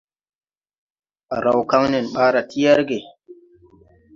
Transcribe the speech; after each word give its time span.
Á 1.35 1.37
raw 1.45 1.59
kaŋ 1.71 1.83
nen 1.91 2.05
ɓaara 2.13 2.41
ti 2.49 2.57
yɛrge. 2.63 2.99